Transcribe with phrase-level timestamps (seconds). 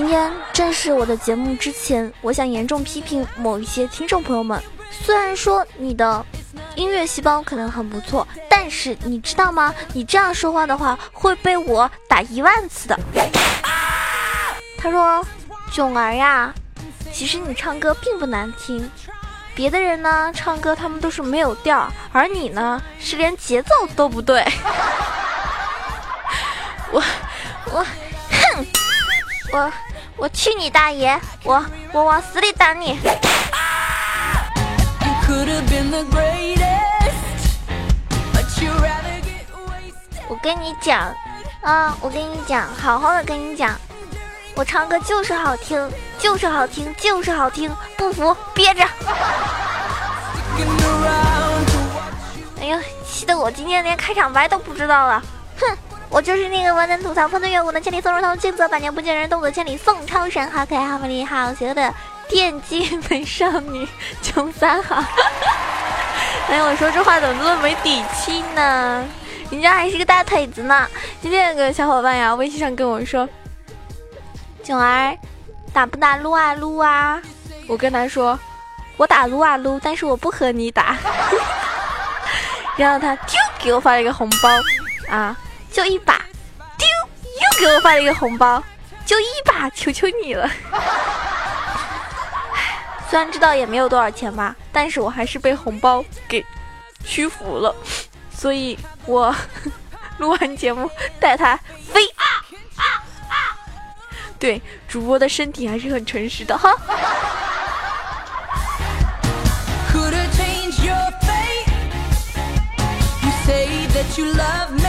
[0.00, 4.58] 今天正是我的节目之前，我想严重批评某一些听众朋友们。
[4.90, 6.24] 虽然说你的
[6.74, 9.74] 音乐细胞可能很不错，但是你知道吗？
[9.92, 12.98] 你这样说话的话会被我打一万次的。
[14.78, 15.22] 他说
[15.70, 16.54] ：“囧儿呀，
[17.12, 18.90] 其实你唱歌并不难听，
[19.54, 24.42] 别的人呢唱歌他们都是没有调，而你呢是连节奏都不对。
[26.90, 27.02] ”我
[27.66, 27.84] 我
[28.30, 28.66] 哼，
[29.52, 29.72] 我
[30.20, 31.18] 我去你大爷！
[31.44, 33.00] 我我往死里打你！
[40.28, 41.10] 我跟你讲
[41.62, 43.74] 啊，我跟你讲，好好的跟你讲，
[44.54, 48.82] 我唱歌就是好听，就是好听，就是好听，不服憋着！
[52.60, 55.22] 哎呀，气得我今天连开场白都不知道了，
[55.58, 55.78] 哼！
[56.10, 61.94] 我就是那个我能吐槽喷的月舞的千里送人头，静则百年不见人，动作千里送超神，好可爱，好美丽，好邪恶的
[62.28, 63.86] 电竞美少女
[64.20, 64.96] 穷三好。
[66.48, 69.06] 哎，我说这话怎么这么没底气呢？
[69.50, 70.84] 人家还是个大腿子呢。
[71.22, 73.28] 今天有个小伙伴呀，微信上跟我说
[74.64, 75.16] ：“囧儿，
[75.72, 77.22] 打不打撸啊撸啊？”
[77.68, 78.36] 我跟他说
[78.98, 80.96] ：“我打撸啊撸，但是我不和你打。”
[82.76, 84.48] 然后他丢给我发了一个红包
[85.08, 85.36] 啊。
[85.72, 86.20] 就一把，
[86.76, 86.86] 丢，
[87.24, 88.62] 又给我发了一个红包，
[89.06, 90.50] 就一把，求求你了。
[93.08, 96.44] 虽然知道也没有多少钱吧，但是我还是被红包给
[97.04, 97.74] 屈服了，
[98.34, 99.34] 所以我
[100.18, 101.56] 录完节目带他
[101.92, 102.02] 飞。
[104.38, 106.74] 对，主播的身体还是很诚实的哈。
[114.16, 114.79] You love me.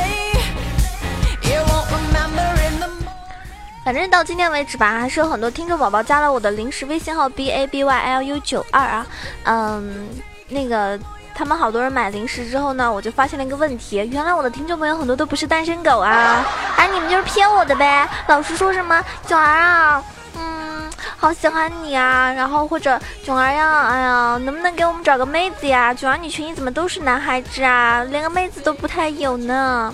[3.84, 9.06] 反正到今天为止吧，还是有很多听众宝宝加了我的临时微信号 b a b y l u 九二啊，
[9.44, 10.08] 嗯，
[10.50, 11.00] 那个
[11.34, 16.46] 他们好多人买零食之后呢，我就发现了一个问题，原来我的听众朋友很多都不是单身狗啊，
[16.78, 20.04] 哎，你们就是骗我的呗，老是说什么囧儿啊，
[20.38, 20.88] 嗯，
[21.18, 25.92] 好喜欢你啊，然后或者囧儿呀，哎呀，能不能给我们找个妹子呀？
[25.92, 29.92] 囧儿你群里怎么都是男孩子啊，连个妹子都不太有呢？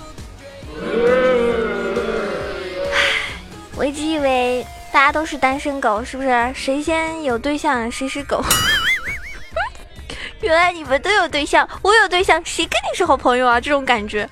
[3.77, 6.51] 我一直以为大家都是单身狗，是不是？
[6.55, 8.43] 谁先有对象谁是狗？
[10.41, 13.61] 原来你们都有对象，我有对象，谁跟你是好朋友啊？
[13.61, 14.27] 这种感觉，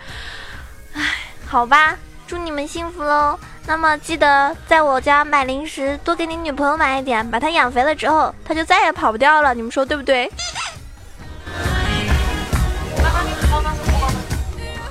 [0.94, 1.02] 唉，
[1.46, 1.96] 好吧，
[2.26, 3.40] 祝你们幸福喽。
[3.68, 9.54] 那么记得在我家买零食，多给你女朋友买一点，把她养肥了之后，她就再也跑不掉了。
[9.54, 10.32] 你们说对不对？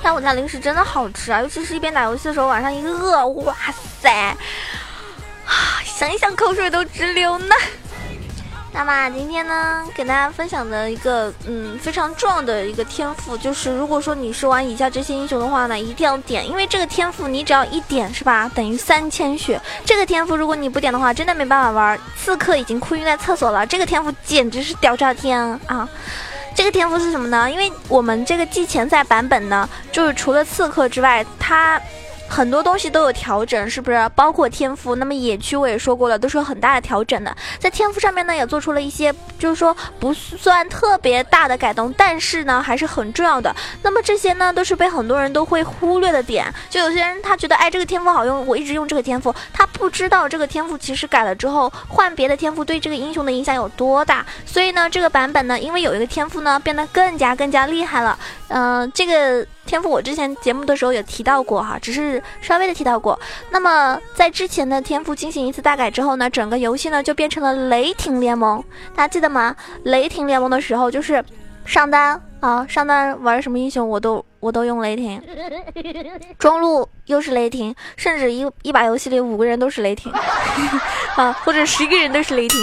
[0.05, 3.55] 但我家零食真的好吃啊，尤其是一边打游戏的时候，晚上一饿，哇
[3.99, 4.37] 塞，啊，
[5.83, 7.55] 想一想口水都直流呢。
[8.71, 19.59] 那么今天呢，给大家分享的一个嗯非常重要的一个天赋，就是如果说你是玩以下这些英雄的话呢，一定要点，因为这个天赋你只要一点是吧，等于三千血。
[19.83, 21.99] 这个天赋如果你不点的话，真的没办法玩。
[22.15, 25.89] 刺客已经哭晕在厕所了，这个天赋简直是屌炸天啊！
[26.55, 27.51] 这个天赋是什么呢？
[27.51, 31.79] 因为我们这个季前赛版本呢，就是除了刺客之外，它。
[32.35, 34.11] 很多东西都有调整，是不是？
[34.13, 37.33] 包括天赋，那么野区我也说过了，都是有很大的调整的。
[37.59, 43.55] 在天赋上面呢，也做出了一些，就是说不算特别大的改动，但是呢还是很重要的。
[43.81, 46.53] 那么这些呢，都是被很多人都会忽略的点。
[46.69, 54.25] 就有些人他觉得，哎，这个天赋好用，我一直用这个天赋，他不知道这个天赋其实改了之后，换别的天赋对这个英雄的影响有多大。
[54.45, 58.19] 所以呢，这个版本呢，因为有一个天赋呢，变得更加更加厉害了。
[58.49, 59.47] 嗯，这个。
[59.65, 63.19] 天赋我之前节目的时候有提到过哈，只是稍微的提到过。
[63.49, 68.63] 那么在之前的天赋进行一次大改之后呢，整个游戏呢就变成了雷霆联盟，
[68.95, 69.55] 大家记得吗？
[69.83, 71.23] 雷霆联盟的时候就是
[71.65, 74.23] 上单啊，上单玩什么英雄我都。
[74.45, 75.19] 我都用雷霆，
[76.37, 80.13] 中路又是雷霆，甚至一一把游戏里五个人都是雷霆，
[81.17, 82.59] 啊，或者十个人都是雷霆。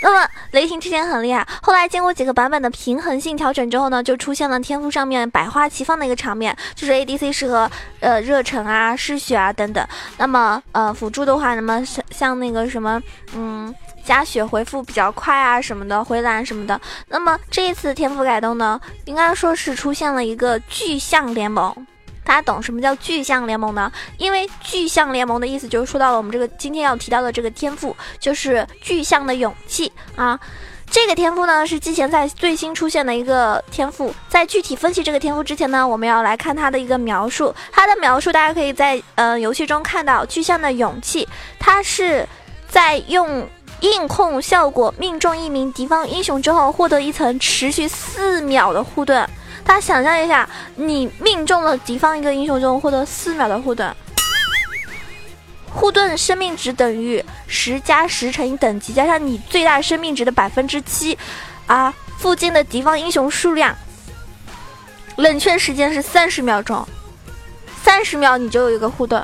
[0.00, 9.84] 那么雷霆之前很厉害，后来经过几个版本的平衡性调整之后呢，就出现了天赋上面百花齐放的一个场面，就是 ADC 适合呃热忱啊、嗜血啊等等。
[10.18, 13.02] 那么呃辅助的话，那么像像那个什么
[13.34, 13.74] 嗯。
[14.04, 16.78] 加血回复比较快啊，什么的回蓝什么的。
[17.08, 21.74] 那么这一次天赋改动呢，应该说是出现了一个巨象联盟。
[22.22, 23.90] 大家懂什么叫巨象联盟呢？
[24.18, 30.38] 因为巨象联盟的意思就是说到了我们这个今天要提到的这个天赋，就是巨象的勇气啊。
[30.90, 34.14] 这个天赋呢是之前在最新出现的一个天赋。
[34.28, 37.54] 在具体分析这个天赋之前呢，我们要来看它的一个描述。
[37.72, 41.26] 它的描述大家可以在呃游戏中看到巨象的勇气，
[41.58, 42.28] 它是。
[42.66, 43.48] 在用
[43.80, 49.28] 硬控效果命中一名敌方英雄之后，获得一层持续四秒的护盾。
[49.64, 53.94] 大家想象一下，你命中了敌方一个英雄之后，获得四秒的护盾。
[55.72, 61.18] 护盾生命值等于十加十乘以等级加上你最大生命值的百分之七，
[61.66, 63.74] 啊，附近的敌方英雄数量，
[65.16, 66.86] 冷却时间是三十秒钟，
[67.82, 69.22] 三十秒你就有一个护盾，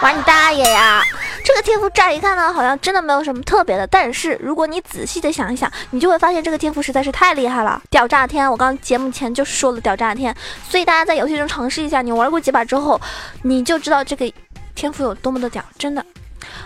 [0.00, 1.02] 玩你大爷呀！
[1.44, 8.50] 这个天赋乍一看呢，好像真的没有什么特别的，但是如果你仔细的想一想，你就会发现这个天赋实在是太厉害了，屌炸天！
[8.50, 10.34] 我刚节目前就说了屌炸天，
[10.68, 13.00] 所以大家在游戏中尝试一下，你玩过几把之后，
[13.42, 14.32] 你就知道这个。
[14.74, 16.02] 天赋有多么的屌，真的，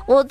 [0.06, 0.25] 我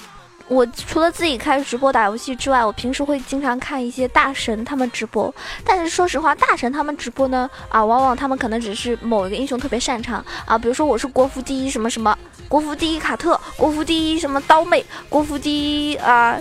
[0.48, 5.34] 我除了自己开直播打游戏之外，我平时会经常看一些大神他们直播。
[5.64, 12.16] 但是说实话，大神他们直播呢，啊，往往他们可能只是某一个英雄特别擅长啊，比如说我是国服第一什么什么，
[12.48, 16.40] 国服第一卡特，国服第一什么刀妹，国服第一啊。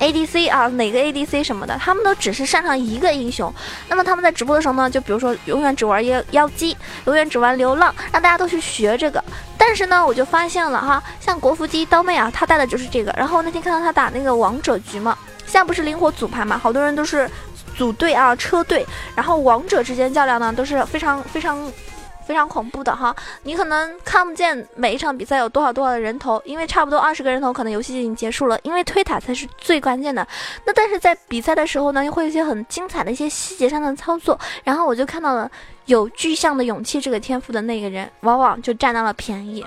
[0.00, 3.52] A D C 啊，哪个 A D C 什么的，他们都只是擅长一个英雄。
[3.88, 6.76] 那么他们在直播的时候呢，就比如说永远只玩妖妖姬，
[7.06, 9.22] 永远只玩流浪，让大家都去学这个。
[9.56, 13.14] 但是呢，我就发现了哈，像国服第一刀妹啊，她带的就是这个。
[13.16, 17.30] 然后那天看到她打那个王者局嘛，现在不是灵活组排嘛，好多人都是
[17.76, 21.72] 组队啊，车队，然后王者之间较量呢，都是非常非常。
[22.26, 28.58] 非常恐怖的哈，你可能看不见每一场比赛有多少多少的人头，因为差不多二十个人头，可能游戏已经结束了。
[28.62, 30.26] 因为推塔才是最关键的。
[30.64, 34.38] 那但是在比赛的时候呢，又会有一些很精彩的一些细节上的操作。
[34.62, 35.50] 然后我就看到了
[35.86, 39.64] 有具象的勇气这个天赋的那个人，往往就占到了便宜。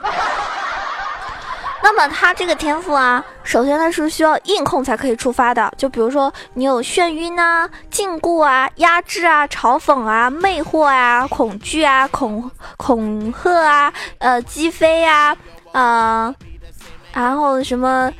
[1.81, 5.71] 那么他这个天赋啊，首先他是需要硬控才可以触发的。
[5.77, 15.35] 就比如说你有眩晕啊、禁锢啊、压制啊、嘲讽啊、魅惑啊、恐惧啊、恐恐吓啊、呃击飞啊，
[15.73, 16.35] 嗯，
[17.13, 18.11] 然后什么。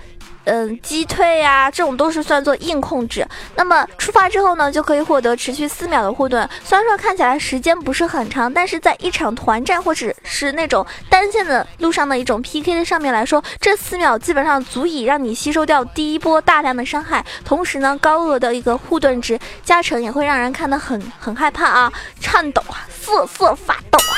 [0.48, 3.28] 嗯，击退呀，这种都是算作硬控制。
[3.56, 6.50] 那么出发之后呢，就可以获得持续四秒的护盾。
[6.64, 17.26] 虽然说看起来时间不是很长，但是在一场团战或者是那种单线的路上的一种 PK 的上面来说，这四秒基本上足以让你吸收掉第一波大量的伤害。
[17.44, 21.92] 同时呢，高额的一个护盾值加成也会让人看得很很害怕啊，
[22.22, 24.16] 颤抖啊，瑟瑟发抖啊。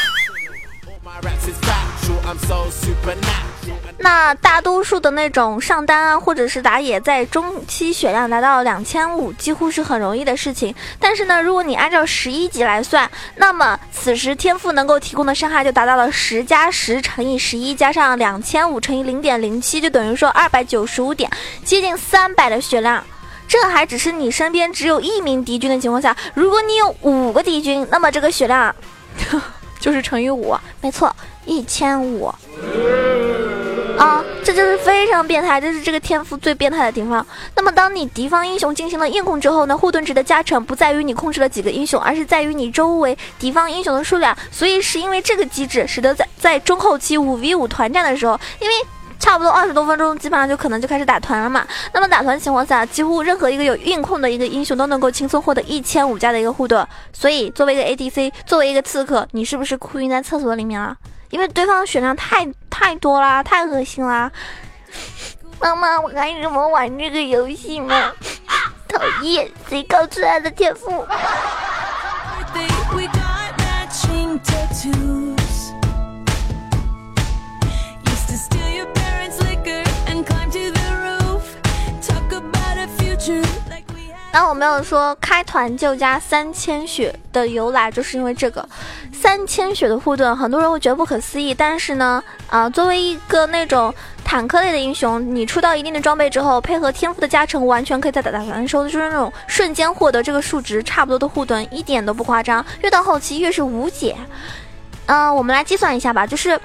[4.02, 10.74] 那大多数的那种上单啊，或者是打野，在中期血量达到两千五，几乎是很容易的事情。
[11.00, 21.30] 但是呢，如果你按照十一级来算，那么此时天赋能够提供的伤害就达到了十加十乘以十一加上两千五乘以零点零七，就等于说二百九十五点，
[21.66, 23.04] 接近三百的血量。
[23.48, 28.74] 这还只是你身边只有一名敌军的情况下，如果你有五个敌军，那么这个血量
[29.80, 31.14] 就是乘以五，没错，
[31.50, 32.32] 一千五。
[33.98, 37.26] 啊，这就是非常变态，这是这个天赋最变态的地方。
[37.56, 44.34] 那么，当你敌方英雄进行了硬控之后呢，护盾值的加成不在于你控制了几个英雄，而是在于你周围敌方英雄的数量。
[44.52, 48.74] 所以，是因为这个机制，使得在在中后期五 v 五团战的时候，因为
[49.20, 51.68] 差不多二十多分钟，基本上就可能就开始打团了嘛。
[51.94, 56.88] 那么打团情况下，几乎任何一个有硬控的一个英雄都能够轻松获得一千五加的一个护盾。
[57.12, 60.96] 所以，作为一个 ADC，作为一个刺客，你是不是哭晕在厕所里面了？
[61.30, 64.32] 因为对方血量太太多啦，太恶心啦！
[65.60, 68.12] 妈妈，我该怎么玩这个游戏呢？
[68.90, 71.06] 讨厌，谁告诉他的天赋？
[84.32, 88.68] 那我没有说开团就加三千血的由来，就是因为这个
[89.12, 91.54] 三千血的护盾，很多人会觉得不可思议。
[91.54, 93.94] 但是呢，啊，作为一个那种
[94.24, 102.64] 坦克类的英雄，你出到一定的装备之后，配合天赋的加成，完全可以在打打团的时候，就是那种瞬间获得这个数值差不多的护盾，一点都不夸张。
[102.82, 104.16] 越到后期越是无解。
[105.08, 106.60] 嗯，我们来计算一下吧，就是，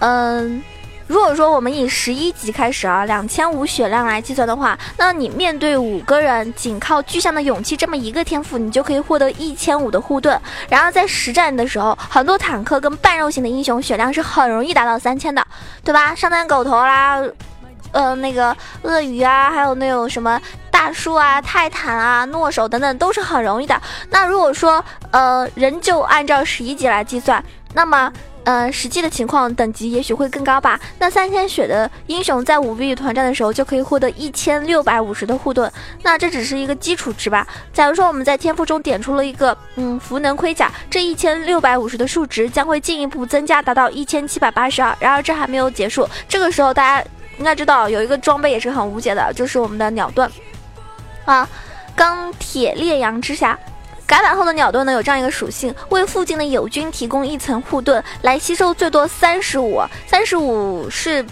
[0.00, 0.62] 嗯。
[1.06, 10.38] 如果说我们以十一级开始啊，两千五血量来计算的话，那你面对五个人，仅靠巨象的勇气这么一个天赋，你就可以获得一千五的护盾。
[10.68, 15.46] 然后在实战的时候，很多坦克跟半肉型的英雄血量是很容易达到三千的，
[15.84, 16.12] 对吧？
[16.14, 17.22] 上单狗头啦，
[17.92, 20.40] 呃，那个鳄鱼啊，还有那种什么
[20.72, 23.80] 大树啊、泰坦啊、诺手等等，都是很容易的。
[24.10, 27.42] 那如果说呃，仍旧按照十一级来计算，
[27.74, 28.12] 那么。
[28.46, 30.78] 嗯，实际的情况等级也许会更高吧。
[31.00, 35.68] 那三千血的英雄在五 v 团战的时候就可以获得一千六百五十的护盾，
[36.04, 37.44] 那这只是一个基础值吧。
[37.72, 44.96] 假如说我们在天赋中点出了一个嗯符能盔甲，这一千六百五十的数值将会进一步增加，达到一千七百八十二。
[45.00, 47.04] 然而这还没有结束，这个时候大家
[47.38, 50.30] 应该知道有一个装备也是很无解的，就是我们的鸟盾
[51.24, 51.48] 啊，
[51.96, 53.58] 钢铁烈阳之下。
[54.06, 61.26] 改版后的鸟盾呢，有这样一个属性，为附近的友军提供一层护盾，来吸收最多三十五，三十五是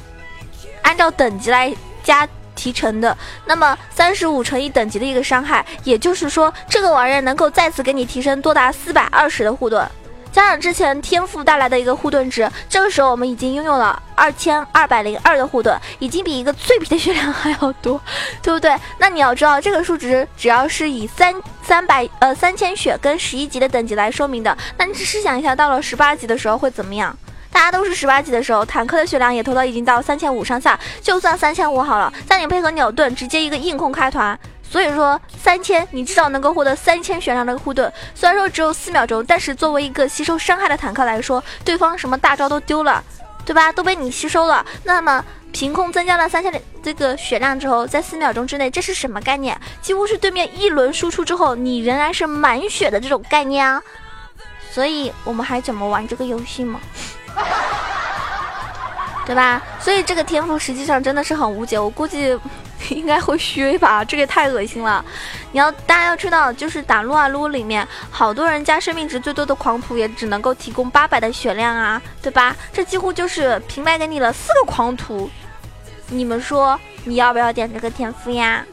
[0.83, 3.17] 按照等级来加提成的。
[3.47, 9.89] 那么三十五乘以等级的一个伤害，也就是说这个玩意儿能够再次给你提升多达四百二十的护盾。
[10.35, 18.01] 加上之前天赋带来的一个护盾值，这个时候我们已经拥有了二千二百零二的护盾，已经比一个脆皮的血量还要多，
[18.43, 18.77] 对不对？
[18.99, 27.17] 那你要知道，这个数值只要是以三三百呃三千血跟十一级的等级来说明的，那你试想一下，到了十八级的时候会怎么样？
[27.53, 34.37] 大家都是十八级的时候，坦克的血量也投到已经到三千五上下，就算三千五好了，在你配合鸟盾，直接一个硬控开团。
[34.75, 37.93] 所以说三千，你至少能够获得三千血量的护盾。
[38.13, 43.01] 虽然说只有四秒钟，但是作为一个吸收伤害的坦克来说，对方什么大招都丢了，
[43.47, 43.71] 对吧？
[43.71, 44.67] 都被你吸收了。
[44.83, 49.57] 那么凭空增加了三千的这个血量之后，在四秒钟之内，这是什么概念？
[49.81, 53.81] 几乎是对面一轮输出之后，你仍然是满血的这种概念啊。
[54.73, 56.81] 所以我们还怎么玩这个游戏吗？
[59.25, 59.63] 对吧？
[59.79, 62.37] 所以这个天赋实际上真的是很无解，我估计。
[62.95, 65.05] 应该会削吧，这个也太恶心了。
[65.53, 72.55] 你要大家要知道，就是打撸啊撸里面，好多人家生命值最多的狂徒也只能够提供八百的血量啊，对吧？
[72.73, 75.31] 这几乎就是平白给你了四个狂徒。
[76.09, 78.65] 你们说你要不要点这个天赋呀？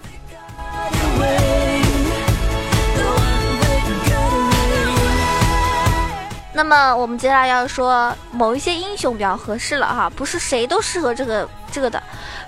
[6.53, 12.01] 那么我们接下来要说某一些英雄比较合适了哈，不是谁都适合这个这个的。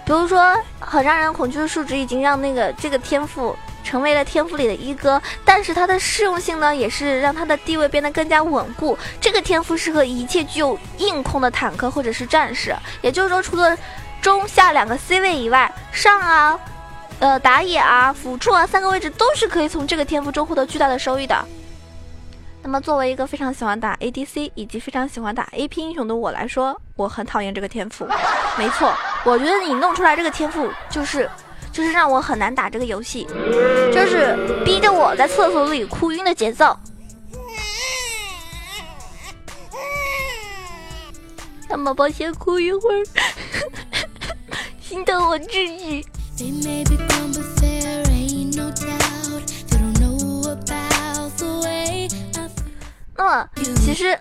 [0.05, 8.97] 比如说，很让人恐惧的数值已经让那个这个天赋成为了天赋里的一哥，但是它的适用性呢，也是让它的地位变得更加稳固。
[9.21, 13.77] 这个天赋适合一切具有硬控的坦克或者是战士，也就是说，除了
[14.21, 16.59] 中下两个 C 位以外，上啊、
[17.19, 21.45] 呃打野啊、辅助啊三个位置都是可以从这个天赋中获得巨大的收益的。
[22.65, 28.07] 那么，作为一个非常喜欢打 ADC 以及非常喜欢打 AP 英雄的我来说，我很讨厌这个天赋。
[28.57, 28.91] 没错，
[29.25, 31.29] 我觉得你弄出来这个天赋，就是
[31.73, 33.27] 就是让我很难打这个游戏，
[33.93, 36.75] 就是逼着我在厕所里哭晕的节奏。
[41.69, 43.03] 那么，抱歉，哭一会儿，
[44.81, 46.05] 心疼我自己。
[53.15, 54.17] 那么，其实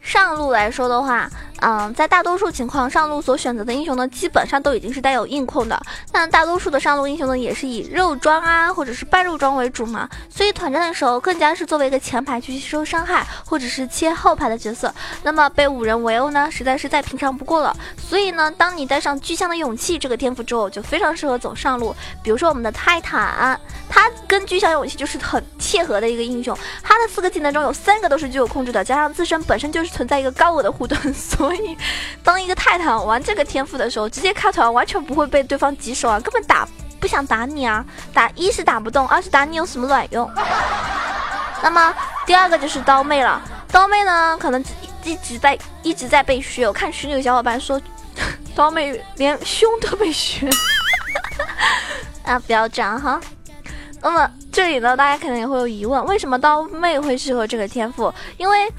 [0.00, 1.28] 上路来说的话。
[1.60, 5.80] 嗯，在大多数情况，上路所选择的英雄呢，基本上都已经是带有硬控的。
[6.10, 10.08] 但大多数的上路英雄呢，也是以肉装啊，或者是半肉装为主嘛。
[10.28, 14.92] 所以团战的时候，更加是作为一个前排去吸收伤害，或者是切后排的角色。
[15.22, 17.76] 那么被五人围殴呢，实在是再平常不过了。
[17.98, 21.94] 所以呢，当你带上巨象的勇气这个天赋之后，就非常适合走上路。
[22.22, 26.56] 比如说我们的泰坦，他跟巨象勇气就是很切合的一个英雄。
[26.82, 31.76] 他的四个技能中有三个都是具有控制的，加上自身本身就是存在一个高额的护盾，所所以，
[32.22, 36.66] 当一个泰坦玩这个天赋的时候，直接开团完全不会被对方棘手啊，根本打
[37.00, 37.84] 不想打你啊！
[38.14, 40.30] 打一是打不动，二是打你有什么卵用？
[41.60, 41.92] 那么
[42.24, 43.42] 第二个就是刀妹了，
[43.72, 44.64] 刀妹呢可能
[45.02, 46.68] 一直在一直在被削。
[46.68, 47.80] 我看群里有小伙伴说，
[48.54, 50.48] 刀妹连胸都被削，
[52.22, 53.20] 啊，不要这样哈。
[54.00, 58.14] 那么这里呢，大家可能也会有疑问，为什么刀妹会适合这个天赋？
[58.36, 58.72] 因为。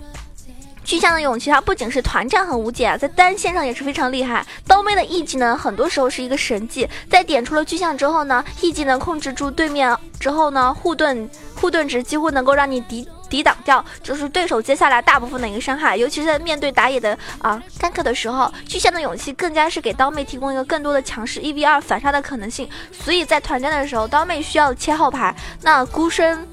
[0.91, 4.45] 巨象的勇气，它不仅是团战很无解啊，在单线上也是非常厉害。
[4.67, 15.95] 刀妹的 E 技能很多时候是一个神技，在点出了巨象之后呢，E 技能控制住对面之后呢，护盾护盾值几乎能够让你抵抵挡掉，就是对手接下来大部分的一个伤害。
[15.95, 22.67] 尤其是在面对打野的啊 gank 的时候，巨象的勇气更加是给刀妹提供一个更多的强势一 v 二反杀的可能性。
[22.91, 26.45] 所以在团战的时候，刀妹需要切后排，那孤身。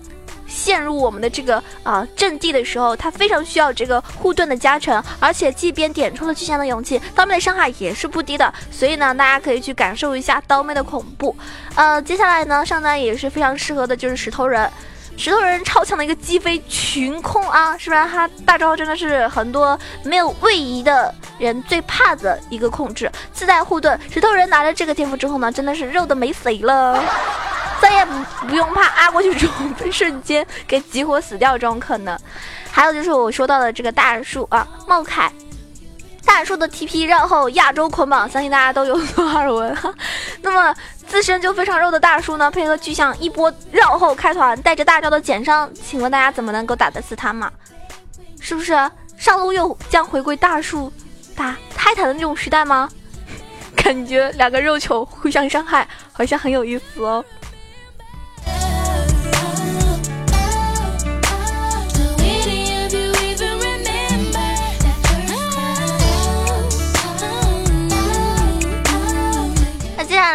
[0.49, 8.53] 陷入我们的这个啊阵地的时候，他非常需要这个护盾的加成，而且即便点出了巨像的勇气，刀妹的伤害也是不低的。
[8.71, 11.37] 所以呢，大家可以去感受一下刀妹的恐怖。
[11.75, 14.69] 呃，接下来呢，上单也是非常适合的，就是石头人。
[15.19, 18.03] 石头人超强的一个击飞群控啊，是不是？
[18.07, 23.99] 他大招真的是很多没有位移的人最怕的一个控制，自带护盾。
[24.09, 27.03] 石头人拿着这个天赋之后呢，真的是肉的没谁了。
[27.83, 28.13] 再也不
[28.47, 32.17] 不用怕阿过去之后被瞬间给激活死掉这种可能，
[32.71, 35.33] 还有就是我说到的这个大树啊，茂凯，
[36.29, 39.77] 大树的 TP 绕后亚洲捆绑，相信大家都有所耳闻。
[40.43, 40.73] 那么
[41.07, 47.51] 自身就非常肉的大树呢，配合巨象一波绕后开团，带着大招的减伤，请问大家怎么能够打得死他嘛？
[48.41, 48.73] 是不是
[49.17, 50.93] 上路又将回归大树
[51.35, 52.89] 打泰坦的那种时代吗？
[53.75, 57.25] 感觉两个肉球互相伤害，好像很有意思哦。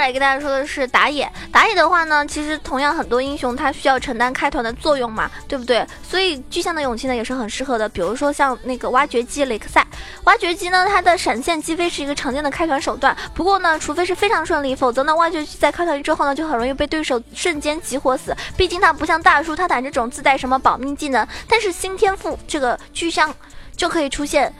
[0.04, 5.86] 来跟大家说的是打野，打野的话呢，其实同样很多英雄他需要承担开团的作用嘛，对不对？
[6.08, 7.88] 所以巨象的勇气呢也是很适合的。
[7.88, 9.86] 比如说像那个挖掘机雷克赛，
[10.26, 13.16] 挖掘机呢它的闪现击飞是一个常见的开团手段。
[13.34, 18.36] 不过呢，除非是非常顺利，否则呢挖掘机在开团之后呢就很容易被对手瞬间集火死。
[18.58, 23.34] 毕竟它不像大树、泰坦这种自带什么保命技能，但是新天赋这个巨象
[23.78, 24.54] 就可以出现。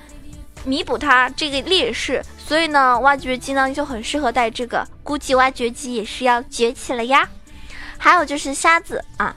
[0.66, 4.86] 弥补它这个劣势，所以呢，挖掘机呢就很适合带这个。
[5.02, 7.28] 估计挖掘机也是要崛起了呀。
[7.98, 9.34] 还有就是瞎子啊，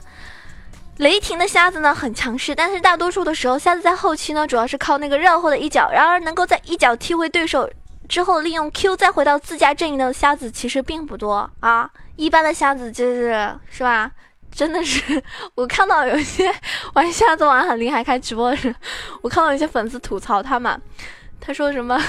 [0.97, 5.89] 雷霆的瞎子呢很强势，但是大多数的时候，瞎子在后期呢主要是靠那个绕后的一脚。
[5.89, 7.69] 然而，能够在一脚踢回对手
[8.09, 11.89] 之后，利用 Q 再回到自家阵营的瞎子其实并不多啊。
[12.17, 14.11] 一般的瞎子就是是吧？
[14.51, 15.23] 真的是，
[15.55, 16.53] 我看到有些
[16.93, 18.75] 玩瞎子玩很厉害开直播的人，
[19.21, 20.81] 我看到有些粉丝吐槽他们。
[21.39, 22.01] 他说什么？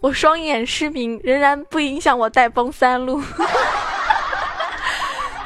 [0.00, 3.22] 我双眼失明，仍然不影响我带崩三路。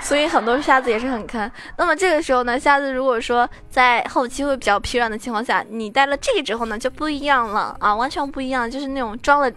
[0.00, 1.50] 所以很多瞎子也是很坑。
[1.78, 9.50] 那么这个时候呢，瞎子如果说在后期会比较疲软的情况下，你带了这个之后呢，就不一样了啊，完全不一样，就是那种装了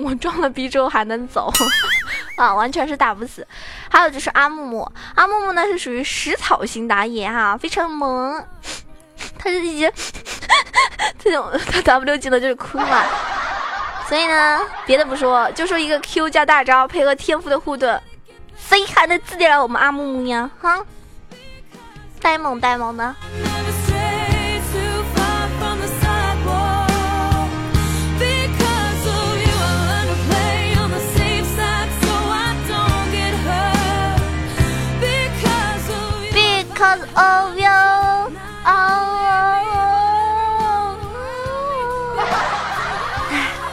[0.00, 1.52] 我装了逼之后还能走
[2.36, 3.46] 啊，完全是打不死。
[3.90, 8.42] 还有就是阿木木，阿木木呢是属于食草型打野哈，非常萌。
[9.38, 9.92] 他是一些
[11.18, 13.04] 这种他 W 技能就是哭嘛，
[14.12, 17.98] 所以呢，别的不说，就说一个 Q 加大招配合天赋的护盾，
[18.58, 20.50] 谁还能治得了我们阿木木呀？
[20.60, 20.84] 哈，
[22.20, 23.16] 呆萌呆萌的。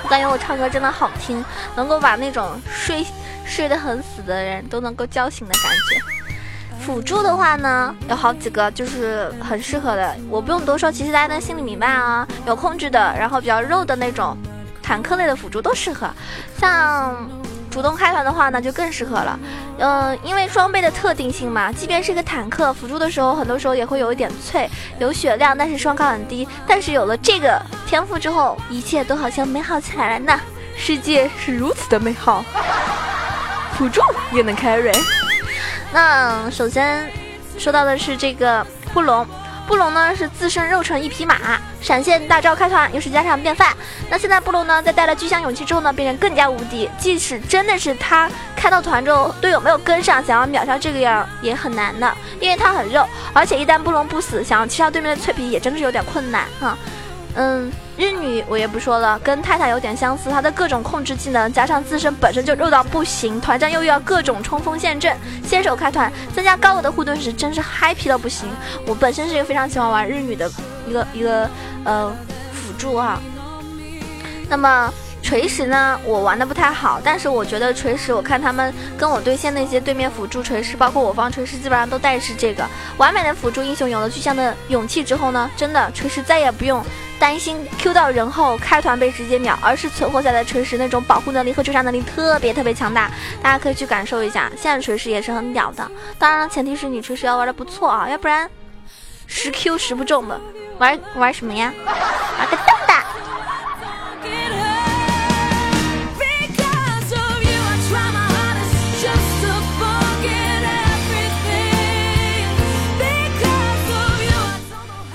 [0.09, 1.43] 感觉我唱歌真的好听，
[1.75, 3.05] 能够把那种睡
[3.45, 6.01] 睡得很死的人都能够叫醒的感觉。
[6.83, 12.27] 辅助的话呢，有好几个就是很适合的，我不用多说，其实大家都心里明白啊。
[12.47, 14.35] 有控制的，然后比较肉的那种
[14.81, 16.09] 坦克类的辅助都适合，
[16.57, 17.38] 像。
[17.69, 19.39] 主动开团的话呢，就更适合了。
[19.77, 26.47] 嗯，因为装备的特定性嘛，即便是个坦克辅助的时候，很多时候也会有一点脆，有血量，但是双抗很低。
[26.67, 30.39] 但是有了这个天赋之后，一切都好像美好起来了呢。
[30.75, 32.43] 世界是如此的美好，
[33.73, 34.01] 辅助
[34.31, 34.97] 也能 carry。
[35.91, 37.11] 那首先
[37.57, 39.27] 说到的是这个布隆。
[39.67, 41.35] 布隆呢是自身肉成一匹马，
[41.89, 43.75] 闪现大招开团又是家常便饭。
[44.11, 46.87] 那现在布隆呢在带了巨象勇气之后呢，变成更加无敌。
[46.99, 56.77] 即使真的是他开到团之后，队友没有跟上，想要秒杀这个样也很难的，因为他很肉，而且一旦布隆不死，想要击杀对面的脆皮也真的是有点困难哈。
[57.33, 68.47] 嗯，日女我也不说了，跟泰坦有点相似，她的各种控制技能加上自身本身就肉到不行，团战又要各种冲锋陷阵，先手开团增加高额的护盾时，真是嗨皮到不行。
[68.85, 70.47] 我本身是一个非常喜欢玩日女的
[70.89, 71.49] 一个一个
[71.85, 72.11] 呃
[72.51, 73.19] 辅助哈，
[74.49, 74.91] 那么。
[75.21, 82.65] 锤石呢，我玩的不太好，但是我觉得锤石，我看他们跟我对线那些对面辅助锤石，包括我方锤石，基本上都带是这个
[82.97, 83.87] 完美的辅助英雄。
[83.87, 86.83] 有了巨象的勇气之后呢，真的锤石再也不用
[87.19, 93.11] 担心 Q 到人后开团被直接秒，而是存活下来锤石那种保护能力和追杀能力特别特别强大。
[93.39, 95.91] 大家可以去感受一下，现在锤石也是很屌的。
[96.17, 98.49] 当然，前提是你锤石要玩的不错啊，要不然
[99.27, 100.41] 十 Q 十不中的，
[100.79, 101.73] 玩玩什么呀？
[101.85, 103.03] 玩个蛋蛋！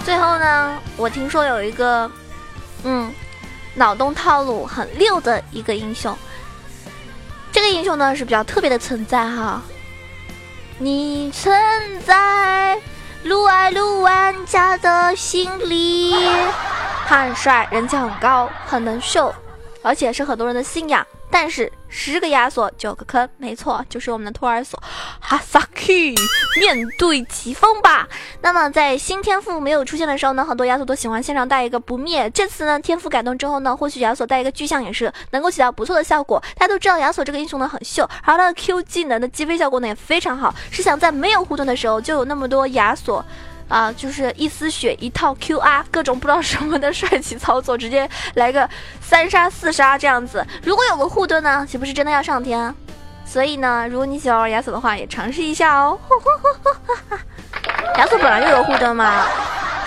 [0.04, 2.10] 最后呢，我听说有一个，
[2.84, 3.10] 嗯，
[3.74, 6.14] 脑洞套路很溜的一个英雄。
[7.50, 9.62] 这个英雄呢是比较特别的存在哈。
[10.76, 11.58] 你存
[12.02, 12.78] 在
[13.24, 16.14] 撸啊撸玩家的心里，
[17.06, 19.34] 他很帅，人气很高，很能秀，
[19.82, 21.06] 而且是很多人的信仰。
[21.30, 24.82] 但是十个亚索九个坑，没错，就是我们的托儿所
[25.20, 25.92] 哈萨克。
[26.58, 28.08] 面对疾风吧。
[28.42, 32.28] 那么在新天赋没有出现的时候呢，很多亚索都喜欢线上带一个不灭。
[32.30, 36.42] 这次呢，天赋改动之后呢，或许亚索带一个巨象也是能够起到不错的效果。
[36.56, 40.52] 大家都知道亚索这个英雄呢很秀，而他的 Q 技能的击飞效果呢也非常好。
[40.70, 43.24] 是想在没有护盾的时候就有那么多亚索
[43.68, 48.68] 啊，就是一丝血一套 QR，各种不知道什么的帅气操作，直接来个
[49.00, 50.46] 三杀四杀这样子。
[50.62, 52.74] 如果有个护盾呢，岂不是真的要上天？
[53.26, 55.98] 所以呢，如果你喜欢玩亚索的话，也尝试一下哦。
[57.96, 59.26] 亚索本来就有护盾嘛，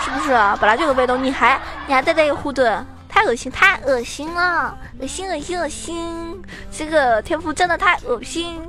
[0.04, 0.32] 是不是？
[0.32, 6.42] 啊本来就有被动，你还你还带带一个护盾，太恶心，太恶心了，恶心恶心恶心！
[6.70, 8.60] 这个天赋真的太恶心。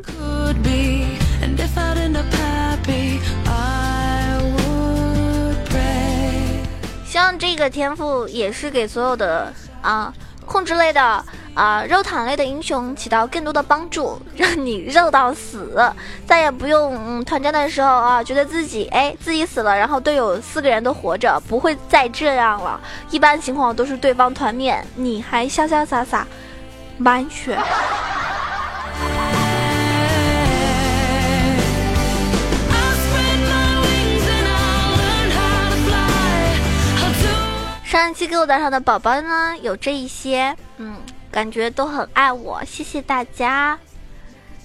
[7.17, 10.13] 望这个天赋也是给所有的啊
[10.45, 15.91] 控制类的啊肉坦类的英雄起到更多的帮助，让你肉到死，
[16.25, 22.79] 再也不用嗯团战的时候啊觉得自己哎自己死了，然后队友四个人都活着，不会再这样了。
[23.11, 26.27] 一般情况都是对方团灭，你还潇潇洒洒
[26.97, 27.57] 满血。
[37.89, 40.95] 上一期给我打赏的宝宝呢，有这一些，嗯，
[41.31, 43.79] 感觉都很爱我，谢谢大家，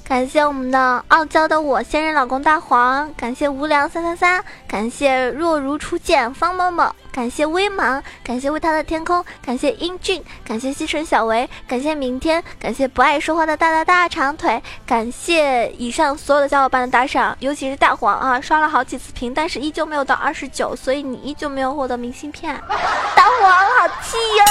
[0.06, 6.94] 感谢我们的傲娇的我现任老公大黄，感谢无聊三三三，感谢若如初见方某某。
[7.10, 24.44] 感谢微芒，感谢为他的天空，感谢英俊，感谢西城小维，感谢明天，感谢不爱说话的大大大长腿，感谢以上所有的小伙伴的打赏，尤其是大黄啊，刷了好几次屏，但是依旧没有到二十九，所以你依旧没有获得明信片，大黄好气哟，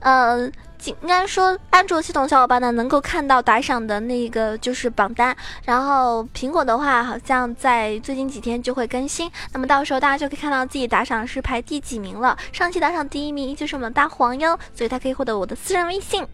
[0.00, 0.52] 嗯。
[0.84, 12.36] 应该说，安卓系统小伙伴呢能够看到打赏的那个就是榜单，然后苹果的话好像在最近几天就会更新，那么到时候大家就可以看到自己打赏是排第几名了。
[12.52, 16.26] 上期打赏第一名就是我们的大黄哟，所以他可以获得我的私人微信。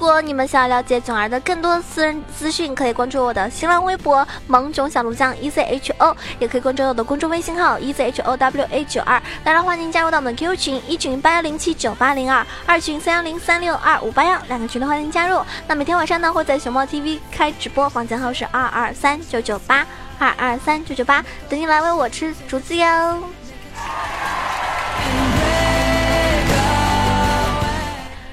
[0.00, 9.22] 如果你们想要了解囧儿的更多私人资讯，可以关注我的新浪微博“萌囧小鹿酱 E C H O”，也可以关注我的公众微信号 “E C H O W A 九二”。
[9.44, 15.38] 当然，欢迎加入到我们的 QQ 群：一群八幺零七九八零二，二群三幺零三六二五八幺，两个群都欢迎加入。
[15.66, 19.86] 那每天晚上呢，会在熊猫 TV 开直播，房间号是二二三九九八
[20.18, 23.22] 二二三九九八，等你来喂我吃竹子哟。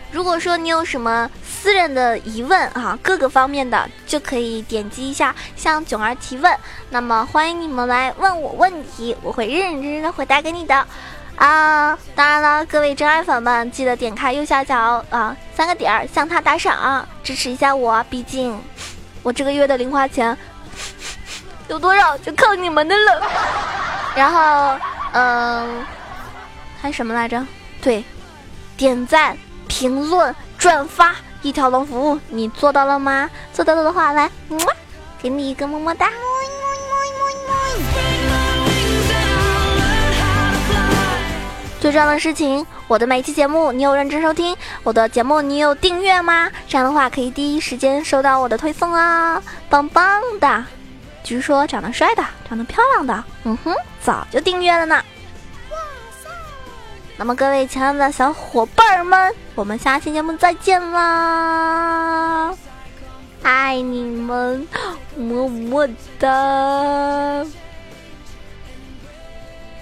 [0.09, 6.55] 如果说你有什么私人的疑问啊，各个方面的就可以点击一下向囧儿提问。
[6.91, 10.87] 那么欢迎你们来问我问题，我会认认真真的回答给你的
[11.35, 11.97] 啊。
[12.15, 18.01] 当然了，各位真爱粉们，记得点开右下角啊三个点儿向他打赏啊，支持一下我。
[18.09, 18.57] 毕竟
[19.23, 20.37] 我这个月的零花钱
[21.67, 23.21] 有多少就靠你们的了。
[24.15, 24.79] 然后
[25.11, 25.85] 嗯，
[26.79, 27.45] 还什么来着？
[27.81, 28.03] 对，
[28.77, 29.35] 点赞。
[29.69, 33.29] 评论、转发，一条龙服务，你做到了吗？
[33.53, 34.29] 做到了的话，来，
[35.21, 36.09] 给你一个么么哒。
[41.79, 46.49] 最重要的事情，我的每期节目你有认真收听，我的节目你有订阅吗？
[46.67, 50.65] 这样的话可以第一时间收到我的推送啊，棒棒的！
[51.23, 55.01] 据说长得帅的、长得漂亮的，嗯哼，早就订阅了呢。
[57.19, 62.55] 那么各位亲爱的小伙伴们，我们下期节目再见啦！
[63.41, 64.67] 爱你们，
[65.15, 65.87] 么么
[66.19, 66.29] 哒！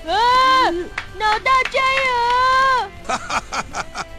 [0.07, 0.71] 啊，
[1.17, 3.19] 脑大加油！